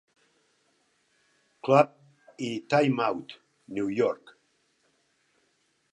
[1.67, 1.93] Club"
[2.49, 3.35] i "Time Out"
[3.79, 4.35] New York.